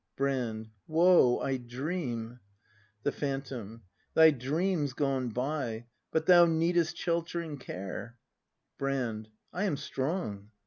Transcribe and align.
Brand. 0.15 0.71
Woe, 0.87 1.37
I 1.41 1.57
dream! 1.57 2.39
The 3.03 3.11
Phantom. 3.11 3.83
Thy 4.15 4.31
dream's 4.31 4.93
gone 4.93 5.29
by, 5.29 5.85
But 6.09 6.25
thou 6.25 6.45
needest 6.47 6.97
sheltering 6.97 7.59
care 7.59 8.17
Brand. 8.79 9.29
I 9.53 9.65
am 9.65 9.77
strong. 9.77 10.49